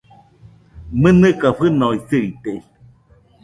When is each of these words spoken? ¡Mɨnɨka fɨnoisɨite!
¡Mɨnɨka 0.99 1.47
fɨnoisɨite! 1.57 2.51